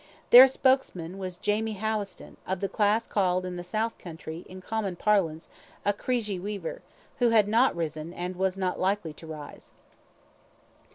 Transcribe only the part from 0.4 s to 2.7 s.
spokesman was Jamie Howison, of the